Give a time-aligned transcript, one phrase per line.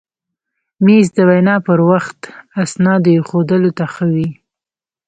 [0.85, 2.19] مېز د وینا پر وخت
[2.63, 4.29] اسنادو ایښودلو ته ښه وي.